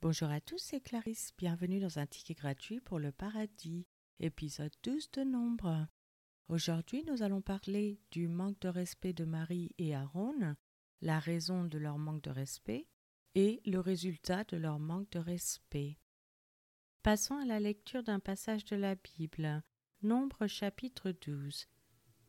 [0.00, 1.32] Bonjour à tous, c'est Clarisse.
[1.36, 3.84] Bienvenue dans un ticket gratuit pour le paradis,
[4.20, 5.88] épisode 12 de Nombre.
[6.46, 10.54] Aujourd'hui, nous allons parler du manque de respect de Marie et Aaron,
[11.00, 12.86] la raison de leur manque de respect
[13.34, 15.98] et le résultat de leur manque de respect.
[17.02, 19.64] Passons à la lecture d'un passage de la Bible.
[20.02, 21.66] Nombre chapitre 12.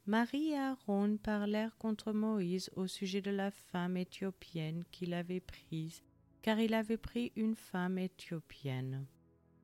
[0.08, 6.02] Marie et Aaron parlèrent contre Moïse au sujet de la femme éthiopienne qu'il avait prise,
[6.42, 9.06] car il avait pris une femme éthiopienne.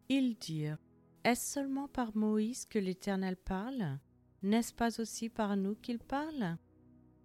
[0.09, 0.77] Ils dirent
[1.23, 3.99] Est-ce seulement par Moïse que l'Éternel parle?
[4.43, 6.57] N'est-ce pas aussi par nous qu'il parle?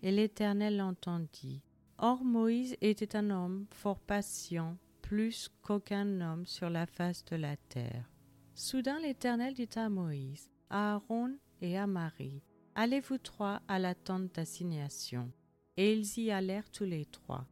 [0.03, 1.63] Et l'Éternel l'entendit.
[1.99, 7.57] Or Moïse était un homme fort patient, plus qu'aucun homme sur la face de la
[7.57, 8.11] terre.
[8.55, 12.43] Soudain l'Éternel dit à Moïse, à Aaron et à Marie,
[12.75, 15.31] Allez-vous trois à la tente d'assignation.
[15.77, 17.47] Et ils y allèrent tous les trois.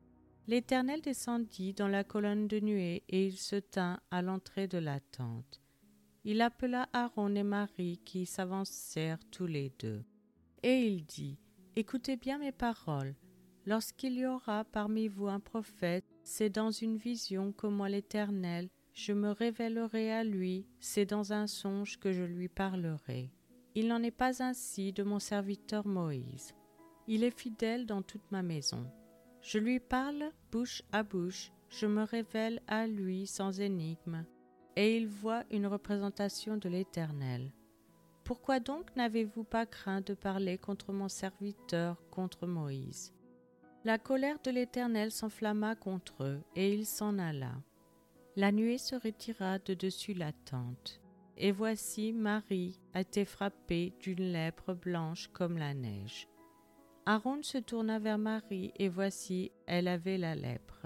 [0.49, 4.99] L'Éternel descendit dans la colonne de nuée et il se tint à l'entrée de la
[4.99, 5.61] tente.
[6.25, 10.03] Il appela Aaron et Marie qui s'avancèrent tous les deux.
[10.63, 11.39] Et il dit,
[11.77, 13.15] Écoutez bien mes paroles.
[13.67, 19.13] Lorsqu'il y aura parmi vous un prophète, c'est dans une vision que moi l'Éternel, je
[19.13, 23.31] me révélerai à lui, c'est dans un songe que je lui parlerai.
[23.75, 26.55] Il n'en est pas ainsi de mon serviteur Moïse.
[27.07, 28.91] Il est fidèle dans toute ma maison.
[29.41, 34.25] Je lui parle bouche à bouche, je me révèle à lui sans énigme,
[34.77, 37.53] et il voit une représentation de l'Éternel.
[38.25, 43.15] Pourquoi donc n'avez-vous pas craint de parler contre mon serviteur, contre Moïse?
[43.85, 47.55] La colère de l'Éternel s'enflamma contre eux, et il s'en alla.
[48.37, 51.01] La nuée se retira de dessus la tente.
[51.37, 56.29] Et voici Marie a été frappée d'une lèpre blanche comme la neige.
[57.11, 60.85] Aaron se tourna vers Marie, et voici, elle avait la lèpre.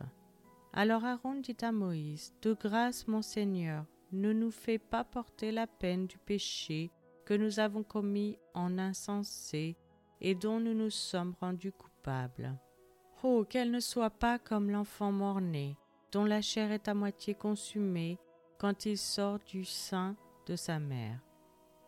[0.73, 5.67] Alors Aaron dit à Moïse, De grâce, mon Seigneur, ne nous fais pas porter la
[5.67, 6.93] peine du péché
[7.27, 9.77] que nous avons commis en insensé
[10.21, 12.57] et dont nous nous sommes rendus coupables.
[13.25, 15.77] Oh, qu'elle ne soit pas comme l'enfant mort-né,
[16.13, 18.17] dont la chair est à moitié consumée
[18.61, 20.15] quand il sort du sein
[20.47, 21.19] de sa mère.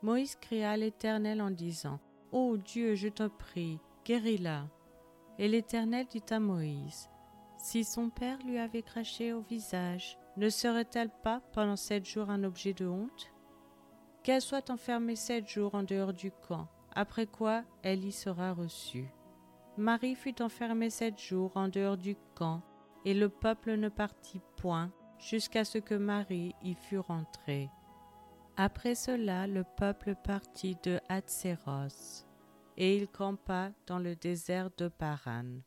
[0.03, 2.00] Moïse cria à l'Éternel en disant
[2.32, 4.69] Ô Dieu, je te prie, guéris-la.
[5.38, 7.10] Et l'Éternel dit à Moïse
[7.59, 12.44] Si son père lui avait craché au visage, ne serait-elle pas pendant sept jours un
[12.44, 13.32] objet de honte?
[14.22, 19.12] Qu'elle soit enfermée sept jours en dehors du camp, après quoi elle y sera reçue.
[19.76, 22.62] Marie fut enfermée sept jours en dehors du camp,
[23.04, 27.71] et le peuple ne partit point jusqu'à ce que Marie y fût rentrée.
[28.56, 32.25] Après cela, le peuple partit de Hatséros,
[32.76, 35.60] et il campa dans le désert de Paran.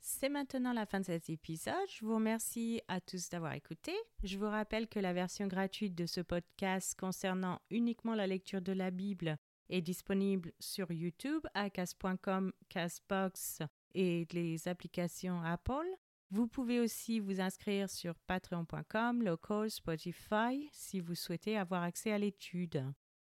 [0.00, 1.74] C'est maintenant la fin de cet épisode.
[1.90, 3.92] Je vous remercie à tous d'avoir écouté.
[4.22, 8.72] Je vous rappelle que la version gratuite de ce podcast concernant uniquement la lecture de
[8.72, 9.36] la Bible
[9.68, 13.58] est disponible sur YouTube à Casbox
[13.94, 15.86] et les applications Apple.
[16.30, 22.18] Vous pouvez aussi vous inscrire sur patreon.com, local, Spotify si vous souhaitez avoir accès à
[22.18, 22.84] l'étude.